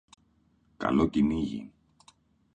[0.77, 1.71] Καλό κυνήγι!